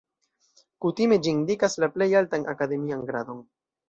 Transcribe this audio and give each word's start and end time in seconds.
Kutime 0.85 1.19
ĝi 1.27 1.33
indikas 1.37 1.77
la 1.83 1.89
plej 1.97 2.07
altan 2.21 2.47
akademian 2.55 3.05
gradon. 3.11 3.45